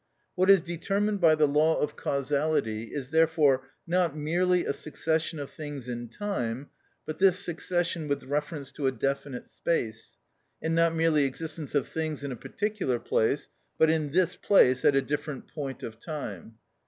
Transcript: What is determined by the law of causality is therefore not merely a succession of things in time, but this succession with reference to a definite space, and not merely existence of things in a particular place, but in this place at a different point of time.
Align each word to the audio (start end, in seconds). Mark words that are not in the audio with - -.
What 0.33 0.49
is 0.49 0.61
determined 0.61 1.21
by 1.21 1.35
the 1.35 1.47
law 1.47 1.79
of 1.79 1.95
causality 1.95 2.85
is 2.85 3.11
therefore 3.11 3.67
not 3.85 4.17
merely 4.17 4.65
a 4.65 4.73
succession 4.73 5.37
of 5.37 5.51
things 5.51 5.87
in 5.87 6.07
time, 6.09 6.71
but 7.05 7.19
this 7.19 7.37
succession 7.37 8.07
with 8.07 8.23
reference 8.23 8.71
to 8.71 8.87
a 8.87 8.91
definite 8.91 9.47
space, 9.47 10.17
and 10.59 10.73
not 10.73 10.95
merely 10.95 11.25
existence 11.25 11.75
of 11.75 11.87
things 11.87 12.23
in 12.23 12.31
a 12.31 12.35
particular 12.35 12.97
place, 12.97 13.49
but 13.77 13.91
in 13.91 14.09
this 14.09 14.35
place 14.35 14.83
at 14.83 14.95
a 14.95 15.03
different 15.03 15.47
point 15.47 15.83
of 15.83 15.99
time. 15.99 16.55